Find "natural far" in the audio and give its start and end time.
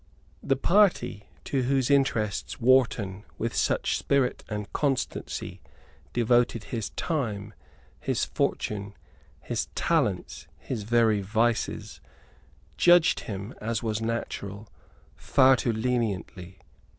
14.01-15.55